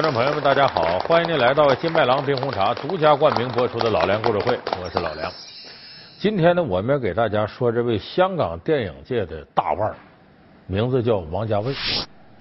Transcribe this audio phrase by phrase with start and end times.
[0.00, 0.98] 观众朋友们，大家好！
[1.00, 5.30] 欢迎您来到金麦郎冰红茶独家冠名播出的《老梁故事会》，我是老梁。
[6.18, 9.94] 今天呢，我们要给大家说这位香港电影界的大腕，
[10.66, 11.74] 名字叫王家卫。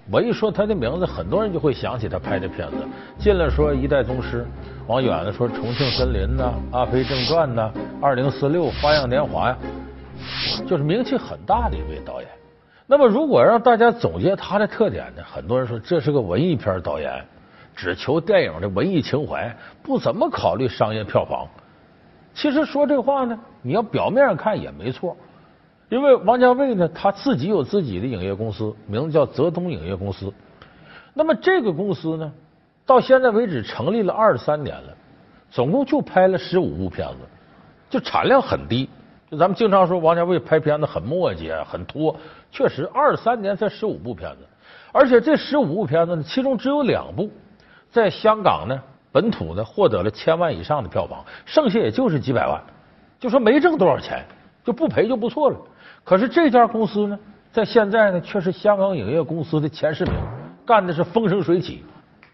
[0.09, 2.77] 我一说他的名字，很多人就会想起他拍的片子。
[3.17, 4.43] 近了说《一代宗师》，
[4.87, 7.69] 往远了说《重庆森林》呐，《阿飞正传》呐，
[8.01, 9.57] 《二零四六》《花样年华》呀，
[10.65, 12.29] 就是名气很大的一位导演。
[12.87, 15.21] 那么，如果让大家总结他的特点呢？
[15.29, 17.21] 很多人说这是个文艺片导演，
[17.79, 21.47] 只求电影的文艺情怀，不怎么考虑商业票房。
[22.33, 25.15] 其实说这话呢，你要表面上看也没错。
[25.87, 30.31] 因为王家卫呢，他自己有自己的影业公司，名字叫泽东影业公司。
[31.13, 32.29] 那么这个公司呢，
[32.85, 34.93] 到现在为止成立了二十三年了，
[35.49, 37.15] 总共就拍了十五部片子，
[37.89, 38.89] 就产量很低。
[39.31, 42.13] 就咱们经常说王家卫拍片子很磨叽、很拖，
[42.51, 44.37] 确实二十三年才十五部片子，
[44.91, 47.29] 而且这十五部片子呢，其中只有两部
[47.91, 48.79] 在香港呢
[49.11, 52.61] 本土呢获得了千万以上的票房，剩下也就是几百万，
[53.19, 54.23] 就说没挣多少钱，
[54.63, 55.57] 就不赔就不错了。
[56.03, 57.19] 可是这家公司呢，
[57.51, 60.13] 在现在呢，却是香港影业公司的前十名，
[60.65, 61.83] 干的是风生水起。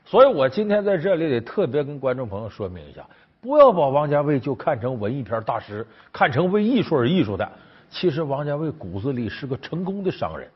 [0.04, 3.02] 所以我今天在这里得特别跟观众朋友说明一下，
[3.42, 7.50] 不要把王家卫就看成文艺片大师，看成为艺术而艺术的。
[7.90, 10.48] 其实王家卫骨子里是个成功的商人，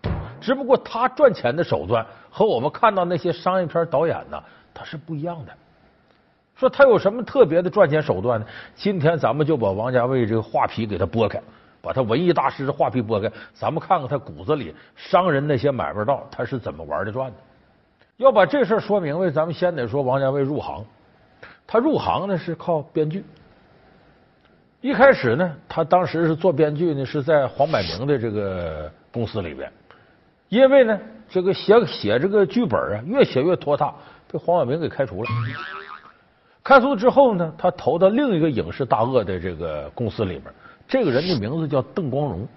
[0.41, 4.43] 只不过他赚钱的手段和我们看到那些商业片导演呢，
[4.79, 5.51] 他是不一样的。
[6.55, 8.45] 说他有什么特别的赚钱手段呢？
[8.75, 11.41] 今天咱们就把王家卫这个画皮给他剥开。
[11.81, 17.37] 把他文艺大师的画皮剥开，咱们看看他骨子里商人那些买卖道他是怎么玩的转的。
[18.17, 20.85] 要把这事说明白，咱们先得说王家卫入行。
[21.65, 23.23] 他入行呢是靠编剧。
[24.81, 29.71] 一开始呢，他当时是做编剧呢，是在黄百鸣的这个公司里边。
[30.49, 33.93] 因为呢，这个写写这个剧本啊，越写越拖沓，
[34.31, 35.29] 被黄晓明给开除了。
[36.63, 40.43] 开除之后呢，他投到另一个影视大鳄的这个公司里面。
[40.87, 42.47] 这个人的名字叫邓光荣。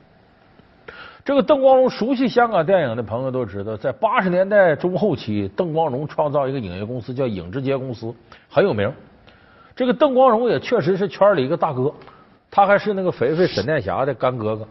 [1.25, 8.13] 这个邓光荣，熟悉香港电影的朋友都知道，在八十年代中后期，邓光荣创造一个影业公司叫影之街公司，
[8.51, 8.93] 很有名。
[9.77, 11.95] 这个邓光荣也确实是圈里一个大哥，
[12.51, 14.67] 他还是那个肥肥沈殿霞的干哥哥。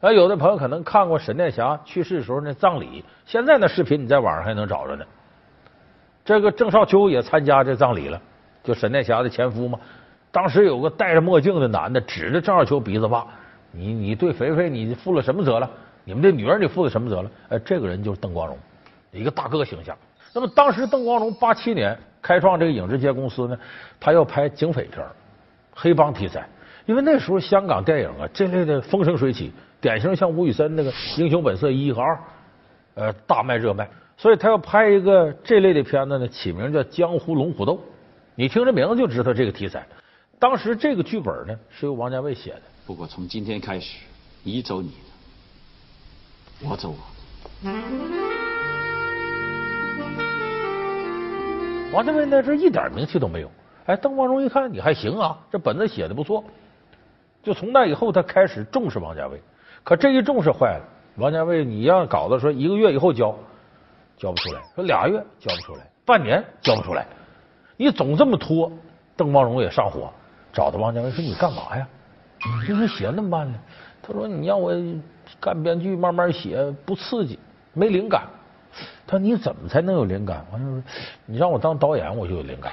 [0.00, 5.04] 啊，有的朋友可能看过沈殿霞去世的时候那葬礼，现在那视频你在网上还能找着呢。
[6.24, 8.20] 这个郑少秋也参加这葬礼了，
[8.62, 9.78] 就沈殿霞的前夫嘛。
[10.30, 13.24] 当时有个戴着墨镜的男的指着郑少秋鼻子骂
[13.72, 15.68] ：“你你对肥肥你负了什么责了？
[16.04, 18.56] 你们这女儿你负了什么责了？”哎，这个人就是邓光荣，
[19.10, 19.94] 一个大哥形象。
[20.32, 23.58] 那么当时邓光荣八七年开创这个影视街公司呢，
[23.98, 25.04] 他要拍警匪片、
[25.74, 26.48] 黑帮题材，
[26.90, 30.90] 因为那时候香港电影啊这类的风生水起，典型像吴宇森那个
[31.22, 32.18] 《英雄本色一》和二，
[32.94, 37.74] 呃大卖热卖，所以他要拍一个这类的片子呢，起名叫《江湖龙虎斗》，
[38.34, 39.86] 你听这名字就知道这个题材。
[40.40, 42.62] 当时这个剧本呢是由王家卫写的。
[42.84, 43.98] 不过从今天开始，
[44.42, 47.72] 你走你的，我走我的。
[51.92, 53.50] 王家卫那阵一点名气都没有。
[53.86, 56.42] 哎，邓光荣一看你还行啊，这本子写的不错。
[57.42, 59.40] 就从那以后，他开始重视王家卫。
[59.82, 60.84] 可这一重视坏了，
[61.16, 63.34] 王家卫你让稿子说一个月以后交，
[64.16, 67.06] 交不出来；说俩月交不出来，半年交不出来。
[67.76, 68.70] 你总这么拖，
[69.16, 70.12] 邓光荣也上火。
[70.52, 71.88] 找到王家卫说：“你干嘛呀？
[72.60, 73.58] 为什么写那么慢呢？”
[74.02, 74.72] 他说：“你让我
[75.40, 77.38] 干编剧，慢慢写不刺激，
[77.72, 78.24] 没灵感。”
[79.06, 80.82] 他说：“你怎么才能有灵感？”王家卫说
[81.24, 82.70] ：“你让我当导演，我就有灵感。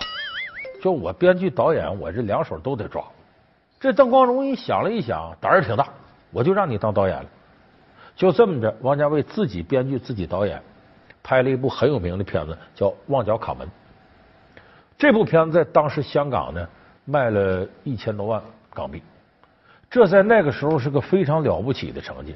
[0.81, 3.01] 就我编剧、导演，我这两手都得抓。”
[3.79, 5.87] 这邓光荣一想了一想，胆儿挺大，
[6.31, 7.25] 我就让你当导演了。
[8.15, 10.61] 就这么着，王家卫自己编剧、自己导演，
[11.21, 13.67] 拍了一部很有名的片子，叫《旺角卡门》。
[14.97, 16.67] 这部片子在当时香港呢。
[17.09, 18.41] 卖了一千多万
[18.73, 19.01] 港币，
[19.89, 22.35] 这在那个时候是个非常了不起的成绩。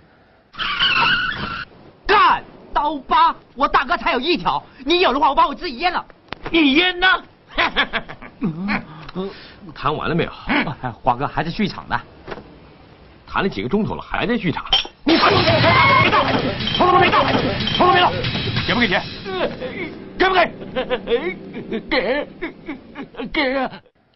[2.07, 6.05] 干刀疤，我大哥才有一条，你有的话我把我自己阉了。
[6.49, 7.23] 你阉呢？
[9.73, 10.31] 谈完了没有？
[11.03, 11.99] 华哥还在剧场呢，
[13.27, 14.65] 谈了几个钟头了，还在剧场。
[15.03, 16.19] 你别动，
[16.77, 17.19] 头都没动，
[17.77, 18.11] 头都没动，
[18.67, 19.03] 给不给钱？
[20.17, 20.51] 给不给？
[21.89, 22.27] 给
[23.27, 23.69] 给。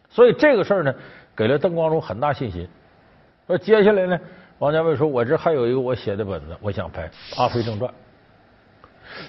[0.08, 0.94] 所以这个事儿呢，
[1.34, 2.66] 给了邓光荣很大信心。
[3.46, 4.18] 说接下来呢，
[4.58, 7.90] 王家卫说：“我这还有一个我写的本子，我想拍《阿飞正传》。”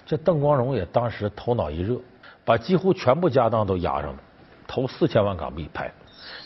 [0.06, 2.00] 这邓光荣也当时头脑一热，
[2.46, 4.20] 把几乎全部家当都押上了，
[4.68, 5.92] 投四千万港币拍。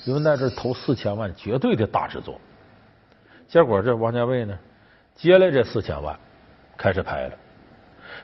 [0.05, 2.39] 因为那阵投四千万，绝对的大制作。
[3.47, 4.57] 结果这王家卫呢，
[5.15, 6.17] 接来这四千万，
[6.77, 7.33] 开始拍了。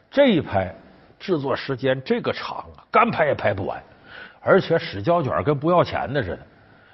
[0.10, 0.74] 这一拍，
[1.20, 3.82] 制作时间这个长啊，干拍也拍不完，
[4.42, 6.40] 而且使胶卷跟不要钱的似的。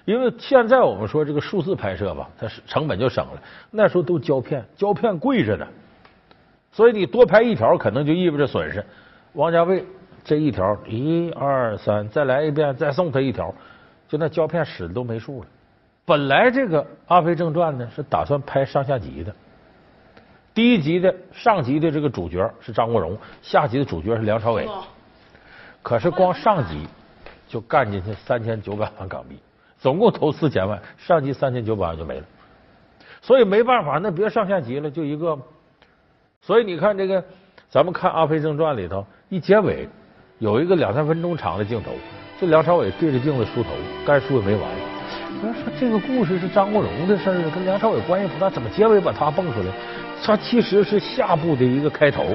[0.05, 3.41] 因为现在我们说这个数字拍摄吧，它是成本就省了。
[3.71, 5.65] 那时候都胶片，胶片贵着呢，
[6.71, 8.83] 所以你多拍一条可能就意味着损失。
[9.33, 9.85] 王家卫
[10.23, 13.53] 这一条，一二三，再来一遍，再送他一条，
[14.07, 15.47] 就那胶片使的都没数了。
[16.05, 19.33] 本来这个《阿飞正传》呢是打算拍上下集的，
[20.53, 24.67] 第一集的上集的这个主角是张国荣，下集的主角是梁朝伟。
[25.81, 26.87] 可是光上集
[27.47, 29.37] 就干进去三千九百万港币。
[29.79, 32.25] 总共投四千万，上集三千九百万就没了，
[33.21, 35.37] 所以没办法，那别上下集了，就一个。
[36.41, 37.21] 所以你看这个，
[37.69, 39.89] 咱们看《阿飞正传》里头一结尾
[40.43, 41.91] 有一个两三分钟长的镜头，
[42.37, 43.69] 这梁朝伟对着镜子梳头，
[44.05, 44.61] 该梳也没完。
[45.41, 49.67] 有人说这个故事是张国荣的事儿，跟梁朝伟关系不大，怎么结尾把他蹦出来？
[50.21, 52.25] 他其实是下部的一个开头，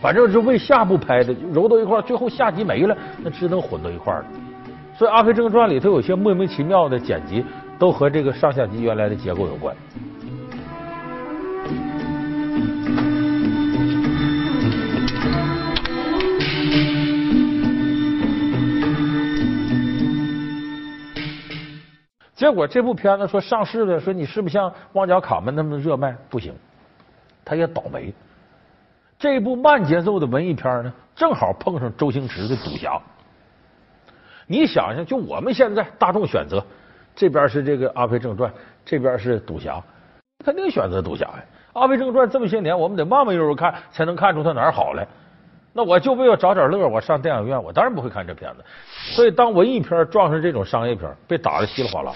[0.00, 4.24] 反正是为下部拍的，揉到一块最后下集没了，那只能混到一块了。
[4.96, 7.44] 所以《阿飞正传》里头有些莫名其妙的剪辑，
[7.78, 9.76] 都和这个上下集原来的结构有关。
[22.44, 26.14] 结果这部片子说上市了，说你是不是像《旺角卡门》那么热卖？
[26.28, 26.52] 不行，
[27.42, 28.12] 他也倒霉。
[29.18, 32.90] 这部慢节奏的文艺片呢，正好碰上周星驰的《赌侠》。
[34.46, 36.62] 你想想，就我们现在大众选择，
[37.16, 38.50] 这边是这个《阿飞正传》，
[38.84, 39.76] 这边是《赌侠》，
[40.44, 41.44] 肯定选择《赌侠》呀。
[41.80, 45.08] 《阿飞正传》这么些年，我们得慢慢悠悠看，才能看出它哪儿好来。
[45.76, 48.64] 那我就为了找点乐，我上电影院，我当然不会看这片子。
[49.16, 52.12] 所以，当文艺片撞上这种商业片，被打的稀里哗啦。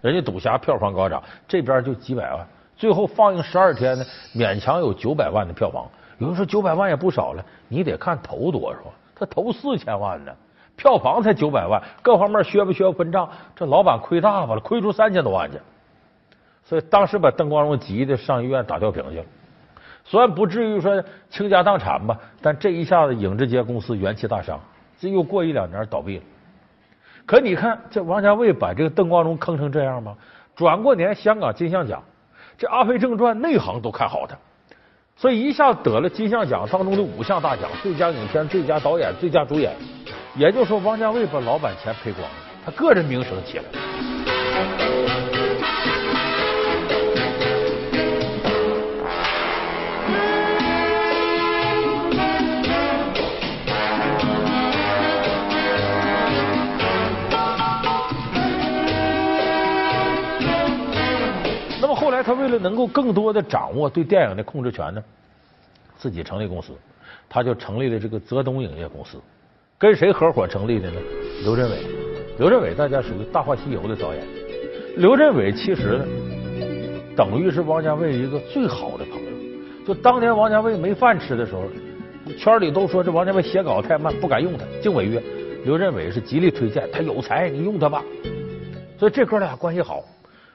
[0.00, 2.46] 人家《赌侠》票房高涨，这边就几百万，
[2.78, 4.04] 最后放映十二天呢，
[4.34, 5.86] 勉强有九百万的票房。
[6.16, 8.78] 有人说九百万也不少了，你得看投多少，
[9.14, 10.32] 他投四千万呢。
[10.74, 13.28] 票房才九百万，各方面削不削分账？
[13.54, 15.58] 这老板亏大发了，亏出三千多万去。
[16.64, 19.24] 所以当时把邓光荣急的上医院打吊瓶去了。
[20.10, 24.58] 虽然不至于说倾家荡产吧，但这一下子影之街公司元气大伤，
[24.98, 26.24] 这又过一两年倒闭了。
[27.24, 30.16] 可你看这王家卫把这个邓光荣坑成这样吗？
[30.56, 32.02] 转过年香港金像奖，
[32.58, 34.36] 这《阿飞正传》内行都看好他，
[35.14, 39.72] 所以一下子得了金像奖当中的五项大奖：最佳影片、最佳导演、最佳主演。
[40.34, 42.34] 也就是说，王家卫把老板钱赔光了，
[42.66, 44.39] 他个人名声起来了。
[62.30, 65.02] 他为了能够更多的掌握对电影的控制权呢，
[65.98, 66.72] 自己成立公司，
[67.28, 69.18] 他就成立了这个泽东影业公司。
[69.76, 71.00] 跟谁合伙成立的呢？
[71.42, 71.78] 刘镇伟，
[72.38, 74.24] 刘镇伟大家属于《大话西游》的导演。
[74.96, 76.04] 刘镇伟其实呢，
[77.16, 79.30] 等于是王家卫一个最好的朋友。
[79.84, 81.62] 就当年王家卫没饭吃的时候，
[82.38, 85.20] 圈里都说这王家卫写稿太慢，不敢用他，净违约。
[85.64, 88.04] 刘镇伟是极力推荐，他有才，你用他吧。
[89.00, 90.04] 所以这哥俩关系好，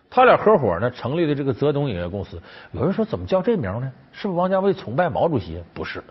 [0.09, 2.41] 他俩合伙呢，成立的这个泽东影业公司。
[2.71, 3.91] 有人说怎么叫这名呢？
[4.11, 5.61] 是不是王家卫崇拜毛主席？
[5.73, 6.03] 不是。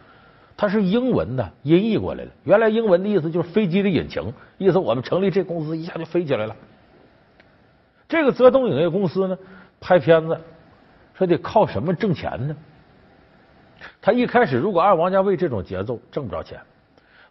[0.57, 6.55] 他是英文的音译过来的，原来英文的意思就是飞机的引擎，意思我们成立这公司一下就飞起来了。
[8.09, 9.39] 这个泽东影业公司呢，
[9.81, 10.39] 拍片子
[11.15, 12.55] 说得靠什么挣钱呢？
[14.01, 16.61] 他一开始如果按王家卫这种节奏挣不着钱，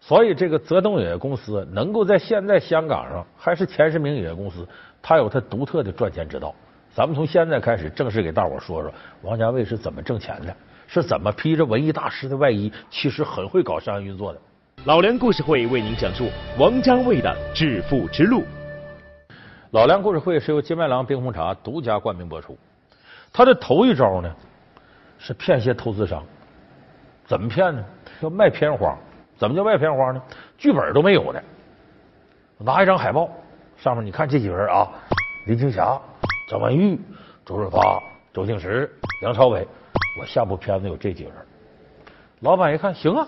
[0.06, 4.68] 所以这个泽东影业公司能够在现在香港上还是前十名影业公司，
[5.02, 6.54] 它有它独特的赚钱之道。
[6.94, 10.54] 咱们从现在开始正式给大伙说说王家卫是怎么挣钱的。
[10.88, 14.40] 是怎么披着文艺大师的外衣，其实很会搞商业运作的。
[14.84, 16.30] 老梁故事会为您讲述
[16.60, 18.44] 王家卫的致富之路。
[19.72, 22.58] 老梁故事会是由金麦郎冰红茶独家冠名播出。
[23.32, 24.30] 他的头一招呢，
[25.18, 26.22] 是骗些投资商。
[27.26, 27.84] 怎么骗呢？
[28.22, 28.96] 叫卖片花。
[29.38, 30.22] 怎么叫卖片花呢？
[30.58, 31.42] 剧本都没有呢，
[32.58, 33.30] 拿一张海报，
[33.78, 34.88] 上面你看这几个人啊：
[35.48, 36.00] 林青霞、
[36.50, 37.00] 张曼玉、
[37.46, 38.02] 周润发、
[38.34, 39.68] 周星驰、梁朝伟。
[40.20, 41.40] 我下部片子有这几个人，
[42.42, 43.28] 老板一看行啊，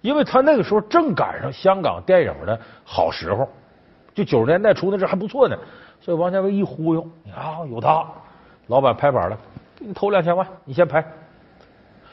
[0.00, 3.46] 因为他那个时候正赶上香港电影的好时候，
[4.14, 5.54] 就九十年代初那阵还不错呢，
[6.00, 8.02] 所以王家卫一忽悠，你看有他，
[8.68, 9.36] 老板拍板了，
[9.76, 11.04] 给你投两千万，你先拍。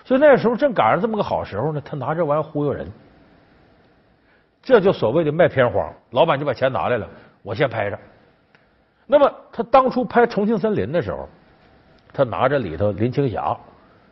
[0.03, 2.91] 所以那个时候正赶上这么个好时候呢，他拿这玩意忽悠人，
[4.69, 7.07] 这就所谓的卖片花，老板就把钱拿来了，
[7.41, 7.97] 我先拍着。
[9.07, 11.27] 那么他当初拍《重庆森林》的时候，
[12.13, 13.57] 他拿着里头林青霞。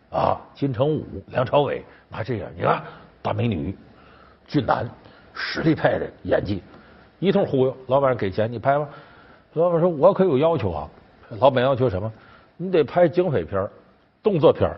[0.10, 2.82] 啊，金城武、梁朝伟拿这样，你看
[3.22, 3.78] 大美女、
[4.48, 4.90] 俊男、
[5.32, 6.64] 实力派的演技，
[7.20, 7.78] 一通忽悠。
[7.86, 8.90] 老板给钱，你拍吧。
[9.54, 10.90] 老板说：“我可有要求啊！”
[11.40, 12.12] 老板要求什么？
[12.56, 13.70] 你得拍警匪片、
[14.24, 14.76] 动作片。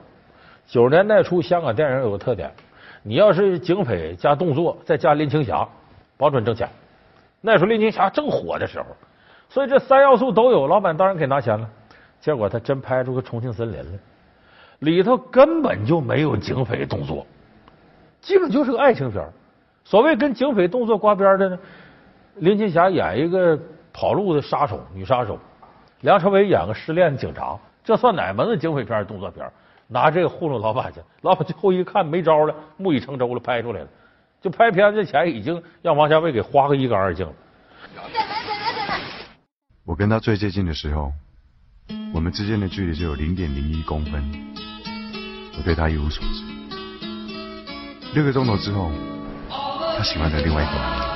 [0.67, 2.51] 九十年代初，香港电影有个特点，
[3.03, 5.67] 你要是警匪加动作，再加林青霞，
[6.17, 6.69] 保准挣钱。
[7.41, 8.85] 那时候林青霞正火的时候，
[9.49, 11.69] 所以这三要素都有，老板当然给拿钱了。
[12.19, 13.91] 结果他真拍出个《重庆森林》来，
[14.79, 17.25] 里头根本就没有警匪动作，
[18.21, 19.25] 基本就是个爱情片。
[19.85, 21.59] 所谓跟警匪动作挂边的呢，
[22.35, 23.57] 林青霞演一个
[23.93, 25.39] 跑路的杀手，女杀手。
[26.01, 29.49] 梁朝伟演个失恋警察，这算哪门子警匪片、动作片？
[29.91, 33.87] 拿这个糊弄老板去，老板最后一看没招了，木已成舟了，拍出来了。
[34.39, 37.33] 就拍片子的钱已经让王家卫给花个一干二净了。
[39.83, 41.11] 我跟他最接近的时候，
[42.13, 44.23] 我们之间的距离只有零点零一公分，
[45.57, 46.43] 我对他一无所知。
[48.13, 48.91] 六个钟头之后，
[49.49, 51.08] 他喜欢上另外一个人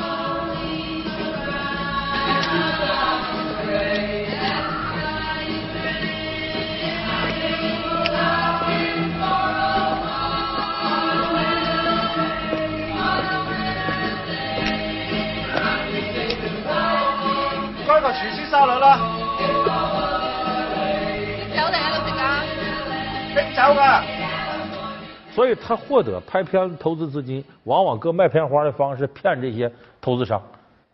[25.32, 30.42] 所以他获得拍片投资资金，往往搁卖片花的方式骗这些投资商。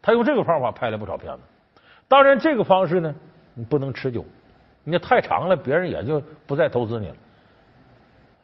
[0.02, 1.42] 他用这个方法拍了不少片子。
[2.08, 3.14] 当然，这个方式呢，
[3.54, 4.24] 你不能持久，
[4.84, 7.16] 你太长了，别人也就不再投资你了。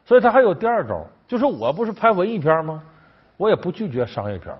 [0.06, 2.84] 所以他还有第二招，就是我不是拍文艺片吗？
[3.38, 4.54] 我也不拒绝商业片。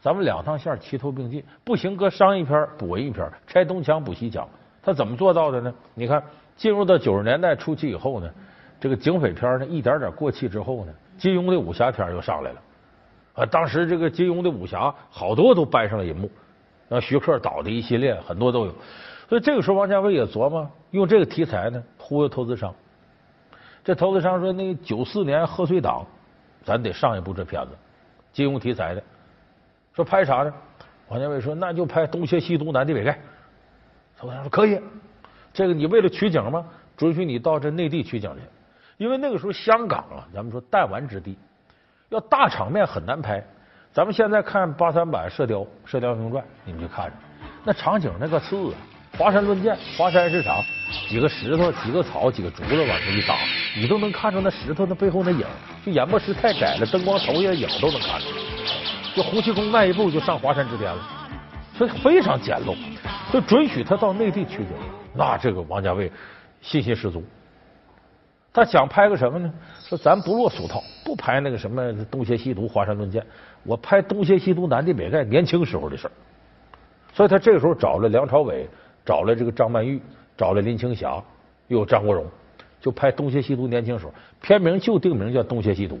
[0.00, 4.48] 咱们两趟线齐头并进，不行，搁商业片补文艺片，拆东墙补西墙。
[4.82, 5.74] 他怎么做到的呢？
[5.94, 6.22] 你看，
[6.56, 8.30] 进入到九十年代初期以后呢，
[8.80, 12.60] 这个警匪片呢一点点过气之后呢，金庸的武侠片又上来了。
[13.34, 16.30] 啊，当时这个金庸的武侠好多都搬上了银幕，
[16.88, 18.74] 啊，徐克导的一系列很多都有。
[19.28, 22.74] 所以这个时候，王家卫也琢磨用这个题材呢忽悠投资商。
[23.84, 26.04] 这投资商说：“那九四年贺岁档，
[26.64, 27.70] 咱得上一部这片子，
[28.32, 29.02] 金庸题材的。”
[29.94, 30.52] 说拍啥呢？
[31.08, 33.14] 王家卫说：“那就拍东邪西毒南帝北丐。”
[34.18, 34.80] 投资商说：“可以，
[35.52, 36.64] 这个你为了取景嘛，
[36.96, 38.40] 准许你到这内地取景去。
[38.98, 41.38] 因为那个时候香港啊，咱们说弹丸之地，
[42.10, 43.42] 要大场面很难拍。
[43.92, 47.12] 咱们现在看八三版《射雕》《射雕英雄传》，你们就看着
[47.64, 48.76] 那场景那个次啊，
[49.16, 50.62] 华山论剑，华山是啥？
[51.08, 53.36] 几个石头，几个草，几个竹子往上一搭，
[53.76, 55.46] 你都能看出那石头那背后那影。
[55.86, 58.26] 就演播室太窄了，灯光投下影都能看出。
[59.14, 61.02] 就洪七公迈一步就上华山之巅了，
[61.74, 62.76] 所以非常简陋，
[63.32, 64.72] 就准许他到内地取景。
[65.14, 66.10] 那这个王家卫
[66.60, 67.24] 信心十足，
[68.58, 69.48] 他想拍个什么呢？
[69.84, 73.24] 说咱不落俗套，不拍那个什么东邪西毒、华山论剑，
[73.62, 76.10] 我拍东邪西毒、南帝北丐年轻时候的事儿。
[77.14, 78.68] 所以他这个时候找了梁朝伟，
[79.04, 80.02] 找了这个张曼玉，
[80.36, 81.22] 找了林青霞，
[81.68, 82.26] 又有张国荣，
[82.80, 86.00] 就拍东邪西毒年轻时候，片名就定名叫东邪西毒。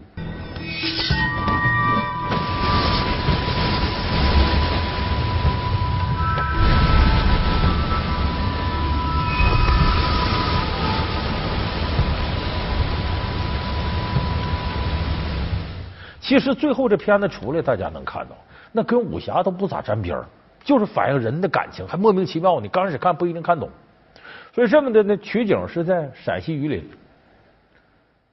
[16.28, 18.36] 其实最后这片子出来，大家能看到，
[18.70, 20.26] 那跟武侠都不咋沾边儿，
[20.62, 22.60] 就是反映人的感情，还莫名其妙。
[22.60, 23.70] 你刚开始看不一定看懂，
[24.52, 26.86] 所以这么的呢，取景是在陕西榆林。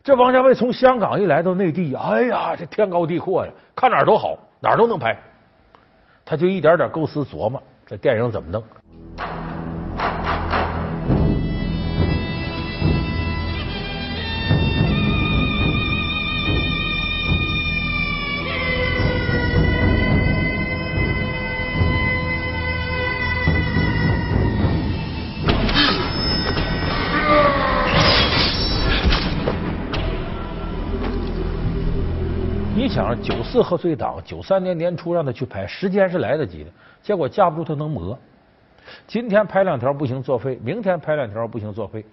[0.03, 5.17] 这王家卫从香港一来到内地，哎呀，这天高地阔呀，看哪儿都好，哪儿都能拍。
[6.25, 8.61] 他就一点点构思琢磨，这电影怎么弄。
[33.05, 36.71] 想九四贺岁档，九三年年初让他去拍，时间是来得及的，
[37.03, 38.17] 结果架不住他能磨。
[39.05, 42.03] 今天拍两条不行作废，明天拍两条不行作废，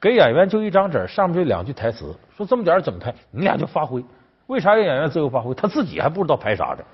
[0.00, 3.12] 给演员就一张纸，上面就两句台词，说这么点怎么拍？
[3.32, 4.00] 你俩就发挥。
[4.46, 5.52] 为啥让演员自由发挥？
[5.54, 6.84] 他自己还不知道拍啥的，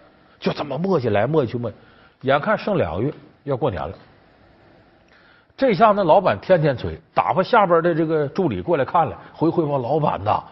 [0.40, 1.70] 就这么磨起来，磨去磨。
[2.22, 3.94] 眼看剩两个月要过年了，
[5.54, 10.42] 这下那老板天天催，打发下边的这个助理过来看了，回汇报老板呐，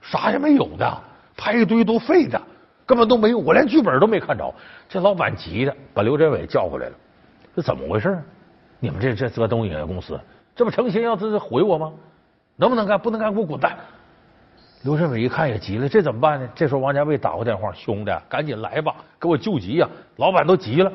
[0.00, 0.98] 啥也没有的。
[1.36, 2.40] 拍一堆都废的，
[2.84, 4.52] 根本都没用，我连剧本都没看着。
[4.88, 6.94] 这老板急的把刘镇伟叫回来了，
[7.54, 8.18] 这怎么回事？
[8.78, 10.18] 你们这这泽东影业公司，
[10.54, 11.92] 这不成心要这这毁我吗？
[12.56, 12.98] 能不能干？
[12.98, 13.76] 不能干，给我滚蛋！
[14.82, 16.48] 刘镇伟一看也急了，这怎么办呢？
[16.54, 19.88] 这时候王家卫打过电话，兄弟，赶紧来吧，给我救急呀！
[20.16, 20.92] 老板都急了。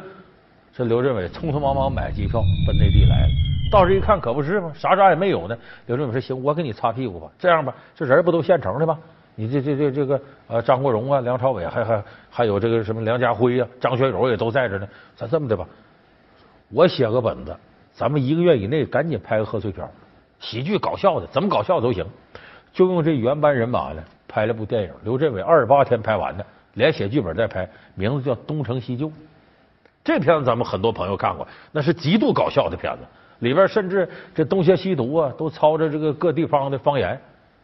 [0.74, 3.30] 这刘镇伟匆匆忙忙买机票奔内地来了。
[3.72, 4.72] 到这一看，可不是吗？
[4.74, 5.58] 啥啥也没有呢。
[5.88, 7.28] 刘镇伟说：“行，我给你擦屁股吧。
[7.38, 8.98] 这样吧，这人不都现成的吗？
[9.36, 14.88] 你这这这这个呃，张国荣啊，梁朝伟，还还还有这个什么梁家辉呀，张学友也都在这呢。
[15.16, 15.66] 咱这么的吧，
[16.70, 17.56] 我写个本子，
[17.94, 19.88] 咱们一个月以内赶紧拍个贺岁片，
[20.40, 22.06] 喜剧搞笑的，怎么搞笑都行。
[22.74, 24.92] 就用这原班人马呢，拍了部电影。
[25.04, 26.46] 刘镇伟二十八天拍完的，
[26.76, 29.08] 连写剧本带拍，名字叫《东成西就》。
[30.04, 33.04] 这片子咱们很多朋友看过，那是极度搞笑的片子，
[33.40, 37.20] 里边甚至这东邪西毒啊，都操着这个各地方的方言。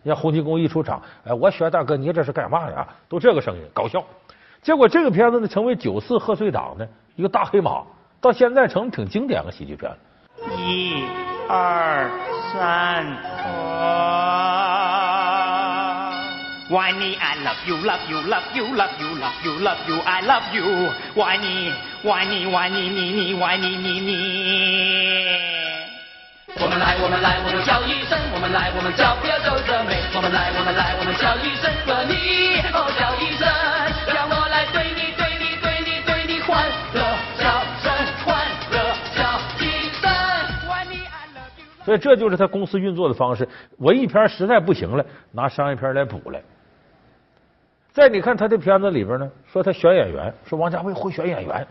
[0.07, 2.87] 你看洪七公一出场，哎，我选大哥，你这是干嘛呀？
[3.09, 4.01] 都这个声音，搞笑。
[4.61, 6.87] 结果这个片子呢，成为九四贺岁档的
[7.17, 7.83] 一个大黑马，
[8.21, 9.97] 到现在成挺经典的喜剧片了。
[10.57, 11.03] 一、
[11.49, 12.09] 二、
[12.53, 13.05] 三
[16.69, 20.21] ，Why me I love you love you love you love you love you love you I
[20.21, 21.73] love you Why me
[22.03, 23.33] Why me Why me me
[26.59, 33.45] 我们来我们来我们叫一声我们来我们叫不要皱着眉我们来我们来我们叫一声和你哦叫一声
[34.09, 37.01] 让我来对你对你对你对你欢乐
[37.37, 37.93] 叫声
[38.25, 40.09] 欢乐叫一声
[41.85, 43.47] 所以这就是他公司运作的方式。
[43.77, 46.41] 文艺片实在不行了，拿商业片来补来。
[47.93, 51.65] 再你看他的片子里边呢，说他选演员，说王家卫会选演员，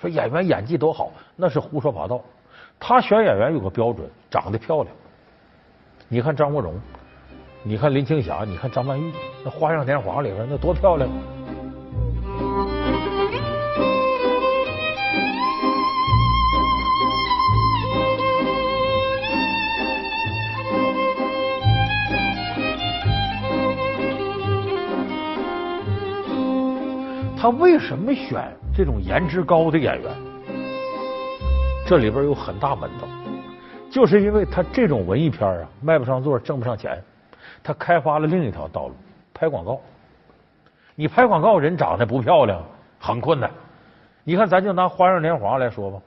[0.00, 2.22] 说演员演技多好，那是胡说八道。
[2.80, 4.94] 他选演员有个标准，长得漂亮。
[6.08, 6.74] 你看张国荣，
[7.62, 9.12] 你看林青霞，你看张曼玉，
[9.44, 11.10] 那《花样年华》里边那多漂亮。
[27.40, 30.27] 他为什么选这种颜值高的演员？
[31.88, 33.08] 这里边有很大门道，
[33.90, 37.02] 就是因为他这种文艺片啊，卖不上座，挣不上钱，
[37.62, 38.94] 他开发了另一条道路，
[39.32, 39.80] 拍广告。
[40.94, 42.62] 你拍广告，人长得不漂亮，
[43.00, 43.50] 很困难。
[44.22, 45.98] 你看，咱就拿《花样年华》来说吧，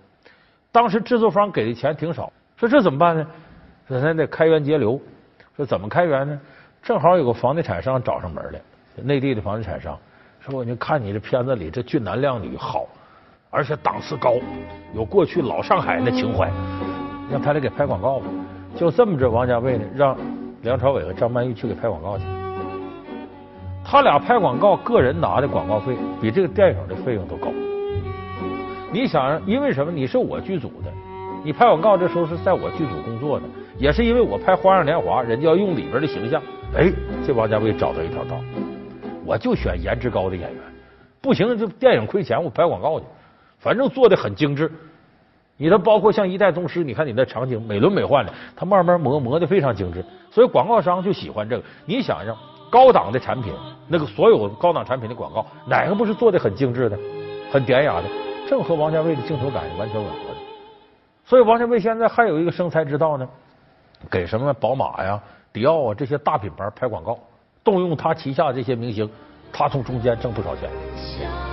[0.71, 3.25] 当时制作方给的钱挺少，说这怎么办呢？
[3.87, 5.01] 说咱得开源节流。
[5.57, 6.39] 说怎么开源呢？
[6.83, 8.61] 正好有个房地产商找上门来，
[9.03, 9.97] 内地的房地产商。
[10.41, 12.85] 说我就看你这片子里这俊男靓女好，
[13.53, 14.35] 而且档次高，
[14.95, 16.49] 有过去老上海那情怀，
[17.29, 18.25] 让他俩给拍广告吧。
[18.77, 20.15] 就这么着，王家卫呢让
[20.61, 22.23] 梁朝伟和张曼玉去给拍广告去。
[23.83, 27.49] 他俩拍广告，个人拿的广告费比这个电影的费用都高。
[28.89, 29.91] 你想，因为什么？
[29.91, 30.89] 你是我剧组的，
[31.43, 33.45] 你拍广告这时候是在我剧组工作的，
[33.77, 36.41] 也是因为我拍《花样年华》，人家要用里边的形象。
[36.73, 36.89] 哎，
[37.27, 38.39] 这王家卫找到一条道。
[39.25, 40.61] 我就选颜值高的演员，
[41.21, 43.05] 不行就电影亏钱，我拍广告去，
[43.61, 44.69] 反正做的很精致。
[45.57, 51.63] 你的包括像一代宗师，你看你那场景美轮美奂的，他慢慢磨磨的非常精致，所以广告商就喜欢这个。
[51.85, 52.35] 你想想，
[52.71, 53.53] 高档的产品，
[53.87, 56.97] 那个所有高档产品的广告，哪个不是做的很精致的、
[57.51, 58.09] 很典雅的？
[58.49, 60.35] 正和王家卫的镜头感是完全吻合的。
[61.23, 63.29] 所以王家卫现在还有一个生财之道呢，
[64.09, 65.21] 给什么宝马呀、
[65.53, 67.19] 迪奥啊这些大品牌拍广告。
[67.63, 69.07] 动用他旗下这些明星，
[69.53, 71.50] 他从中间挣不少钱。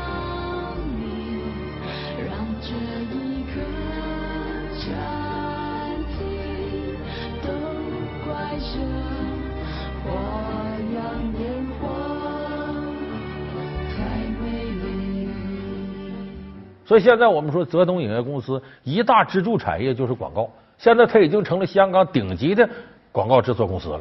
[16.89, 20.49] 所以现在我们说泽东影业公司一大支柱产业就是广告，
[20.79, 22.67] 现在它已经成了香港顶级的
[23.13, 24.01] 广告制作公司了。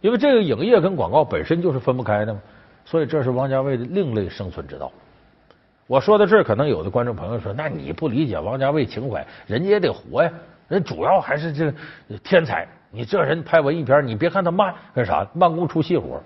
[0.00, 2.40] 因为这个影业跟广告本身就是分不开的嘛，
[2.86, 4.90] 所以这是王家卫的另类生存之道。
[5.86, 10.32] 我说到这儿，可能有的观众朋友说：“那你不理解王家卫情怀，人家也得活呀，
[10.68, 11.70] 人主要还是这
[12.24, 12.66] 天才。
[12.90, 15.26] 你这人拍文艺片，你别看他慢，干啥？
[15.34, 16.18] 慢工出细活。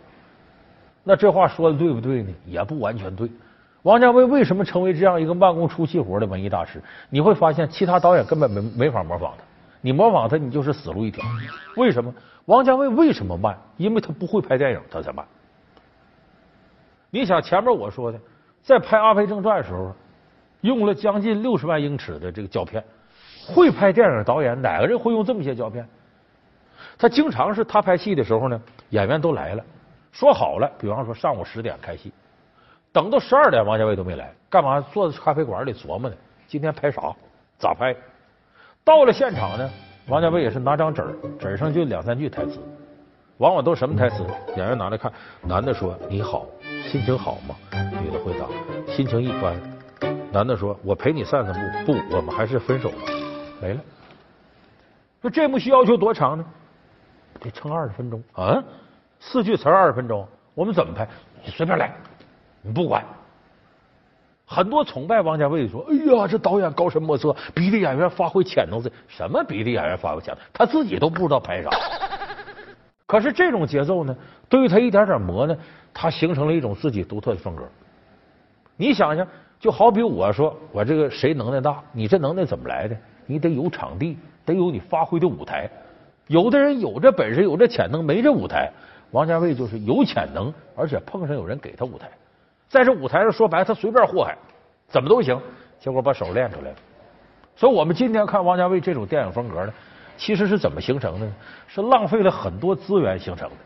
[1.03, 2.31] 那这话说的对不对呢？
[2.47, 3.29] 也不完全对。
[3.87, 6.83] 王家卫为什么成为这样一个慢工出细活的文艺大师？
[7.09, 9.45] 你会发现，其他导演根本没没法模仿他。
[9.81, 11.25] 你模仿他，你就是死路一条。
[11.77, 12.13] 为什么？
[12.47, 13.57] 王家卫为什么慢？
[13.77, 15.25] 因为他不会拍电影，他才慢。
[17.11, 18.19] 你想前面我说的，
[18.61, 19.95] 在拍《阿飞正传》的时候，
[20.63, 22.83] 用了将近六十万英尺的这个胶片。
[23.47, 25.87] 会拍电影的导演哪个人会用这么些胶片？
[26.99, 29.63] 他经常是他拍戏的时候呢，演员都来了，
[30.11, 32.13] 说好了，比方说上午十点开戏，
[32.97, 34.81] 等到十二点，王家卫都没来，干嘛？
[34.81, 36.17] 坐在咖啡馆里琢磨呢？
[36.47, 37.15] 今天拍啥？
[37.59, 37.95] 咋拍？
[38.83, 39.71] 到了现场呢？
[40.09, 41.05] 王家卫也是拿张纸，
[41.39, 42.59] 纸上就两三句台词，
[43.37, 44.25] 往往都什么台词？
[44.57, 46.47] 演员拿来看，男的说：“你好，
[46.91, 47.55] 心情好吗？”
[48.03, 48.47] 女的回答
[48.91, 49.55] ：“心情一般。”
[50.33, 51.53] 男的说：“我陪你散散
[51.85, 52.97] 步。”不，我们还是分手吧。
[53.61, 53.81] 没了。
[55.21, 56.45] 说这幕戏要求多长呢？
[57.41, 58.65] 得撑二十分钟啊！
[59.21, 61.07] 四句词二十分钟，我们怎么拍？
[61.45, 61.95] 你随便来，
[62.67, 63.05] 你不管。
[64.49, 70.43] 很多崇拜王家卫说：“哎呀，这导演高深莫测，逼着演员发挥潜能。”这什么逼着演员发挥潜能？
[70.53, 71.71] 他自己都不知道拍啥。
[73.07, 74.17] 可是这种节奏呢，
[74.49, 75.57] 对于他一点点磨呢，
[75.93, 77.65] 他形成了一种自己独特的风格。
[78.77, 79.27] 你想想，
[79.59, 82.97] 就好比我说我这个谁能耐大，你这能耐怎么来的？
[83.27, 85.69] 你得有场地，得有你发挥的舞台。
[86.29, 88.71] 有的人有这本事，有这潜能，没这舞台。
[89.11, 92.09] 王家卫就是有潜能，而且碰上有人给他舞台。
[92.69, 94.37] 在这舞台上说白，他随便祸害，
[94.89, 95.41] 怎么都行。
[95.79, 96.77] 结果把手练出来了。
[97.55, 99.73] 所以我们今天看王家卫这种电影风格呢，
[100.17, 101.33] 其实是怎么形成的呢？
[101.69, 103.57] 是浪费了很多资源形成的。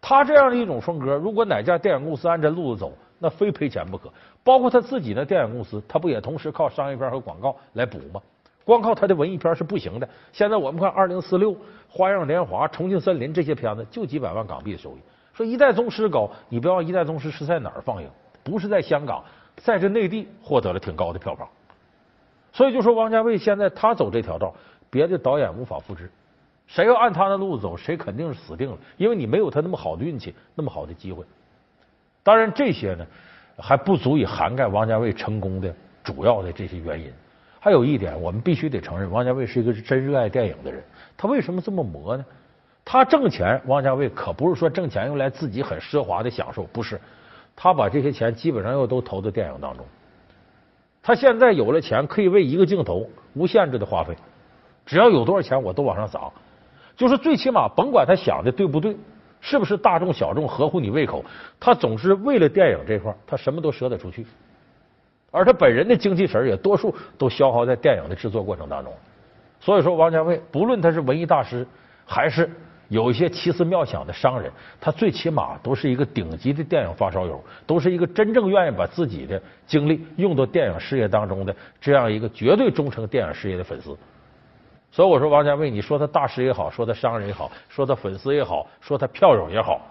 [0.00, 4.12] 他这样的一种风格，如果哪家电影公司按这路子走，那非赔钱不可。
[4.44, 8.20] 包括他自己的电影公司，他不也同时靠商业片和广告来补吗？
[8.64, 10.08] 光靠他的文艺片是不行的。
[10.30, 11.52] 现在我们看《二零四六》
[11.88, 15.00] 《花样年华》《重庆森林》这些片子，就几百万港币的收益。
[15.38, 18.10] 说一代宗师高，你不要一代宗师是在哪儿放映？
[18.42, 19.22] 不是在香港，
[19.54, 21.48] 在这内地获得了挺高的票房。
[22.52, 24.52] 所以就说王家卫现在他走这条道，
[24.90, 26.10] 别的导演无法复制。
[26.66, 31.24] 谁要按他的路子走，谁肯定是死定了，因为你没有他那么好的运气，那么好的机会。
[32.24, 33.06] 当然这些呢
[33.56, 35.72] 还不足以涵盖王家卫成功的
[36.02, 37.12] 主要的这些原因。
[37.60, 40.82] 还有一点，我们必须得承认，王家卫是一个真热爱电影的人。
[41.16, 42.24] 他为什么这么磨呢？
[42.90, 46.98] 他挣钱，王家卫可不是说挣钱用来自己很奢华的享受，不是。
[47.54, 49.84] 他把这些钱基本上又都投到电影当中。
[51.02, 54.16] 他现在有了钱，可以为一个镜头无限制的花费，
[54.86, 56.30] 只要有多少钱我都往上砸。
[56.96, 58.96] 就是最起码，甭管他想的对不对，
[59.42, 61.22] 是不是大众小众合乎你胃口，
[61.60, 64.26] 他总是为了电影这块，他什么都舍得出去。
[65.30, 68.90] 而他本人的精气神也多数都消耗在电影的制作过程当中。
[69.60, 71.66] 所以说，王家卫不论他是文艺大师
[72.06, 72.48] 还是。
[72.88, 83.96] 有一些奇思妙想的商人，他最起码都是一个顶级的电影发烧友，都是一个真正愿意把自己的精力用到电影事业当中的这样一个绝对忠诚电影事业的粉丝。
[84.90, 89.82] 所以我说王家卫，你说他大师也好，说他商人也好，说他粉丝也好，说他票友也好，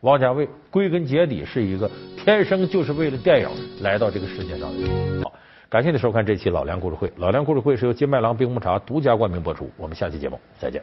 [0.00, 3.48] 王家卫归根结底是一个天生就是为了电影
[3.82, 5.22] 来到这个世界上的。
[5.22, 5.32] 好，
[5.68, 7.10] 感谢你收看这期老梁故事会。
[7.18, 9.70] 老梁故事会是由金麦郎冰红茶独家冠名播出。
[9.76, 10.82] 我们下期节目再见。